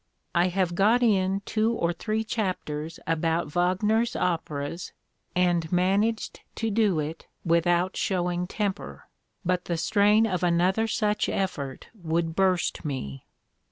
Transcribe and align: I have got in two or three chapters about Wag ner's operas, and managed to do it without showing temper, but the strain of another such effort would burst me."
I 0.33 0.47
have 0.47 0.73
got 0.73 1.03
in 1.03 1.43
two 1.45 1.73
or 1.73 1.93
three 1.93 2.23
chapters 2.23 2.99
about 3.05 3.53
Wag 3.55 3.83
ner's 3.83 4.15
operas, 4.15 4.93
and 5.35 5.71
managed 5.71 6.39
to 6.55 6.71
do 6.71 6.99
it 6.99 7.27
without 7.45 7.95
showing 7.95 8.47
temper, 8.47 9.07
but 9.45 9.65
the 9.65 9.77
strain 9.77 10.25
of 10.25 10.41
another 10.41 10.87
such 10.87 11.29
effort 11.29 11.89
would 11.93 12.35
burst 12.35 12.83
me." 12.83 13.27